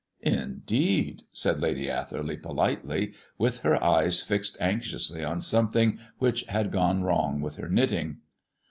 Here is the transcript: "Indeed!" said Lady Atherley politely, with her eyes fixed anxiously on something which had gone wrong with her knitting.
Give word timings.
"Indeed!" 0.23 1.25
said 1.31 1.61
Lady 1.61 1.87
Atherley 1.87 2.35
politely, 2.35 3.13
with 3.37 3.59
her 3.59 3.77
eyes 3.83 4.19
fixed 4.19 4.57
anxiously 4.59 5.23
on 5.23 5.41
something 5.41 5.99
which 6.17 6.41
had 6.47 6.71
gone 6.71 7.03
wrong 7.03 7.39
with 7.39 7.57
her 7.57 7.69
knitting. 7.69 8.17